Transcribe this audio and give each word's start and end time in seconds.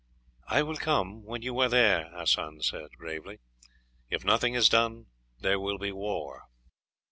"I 0.47 0.63
will 0.63 0.77
come 0.77 1.21
when 1.25 1.43
you 1.43 1.59
are 1.59 1.69
there," 1.69 2.09
Hassan 2.09 2.63
said 2.63 2.89
gravely. 2.97 3.37
"If 4.09 4.25
nothing 4.25 4.55
is 4.55 4.67
done, 4.67 5.05
there 5.41 5.59
will 5.59 5.77
be 5.77 5.91
war." 5.91 6.45